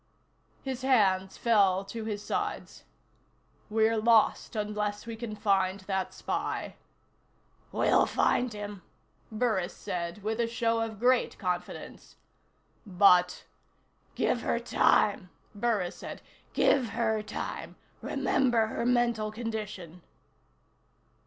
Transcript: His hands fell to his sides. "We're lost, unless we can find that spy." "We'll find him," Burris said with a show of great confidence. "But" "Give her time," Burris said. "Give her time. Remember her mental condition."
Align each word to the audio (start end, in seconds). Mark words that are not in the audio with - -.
His 0.63 0.81
hands 0.81 1.37
fell 1.37 1.85
to 1.85 2.05
his 2.05 2.23
sides. 2.23 2.85
"We're 3.69 3.97
lost, 3.97 4.55
unless 4.55 5.05
we 5.05 5.15
can 5.15 5.35
find 5.35 5.81
that 5.81 6.11
spy." 6.11 6.75
"We'll 7.71 8.07
find 8.07 8.51
him," 8.51 8.81
Burris 9.31 9.77
said 9.77 10.23
with 10.23 10.39
a 10.39 10.47
show 10.47 10.81
of 10.81 10.99
great 10.99 11.37
confidence. 11.37 12.15
"But" 12.83 13.45
"Give 14.15 14.41
her 14.41 14.57
time," 14.59 15.29
Burris 15.53 15.97
said. 15.97 16.23
"Give 16.53 16.89
her 16.93 17.21
time. 17.21 17.75
Remember 18.01 18.65
her 18.65 18.87
mental 18.87 19.31
condition." 19.31 20.01